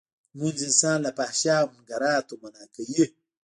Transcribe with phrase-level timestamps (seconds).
[0.33, 3.03] لمونځ انسان له فحشا او منکراتو منعه کوی.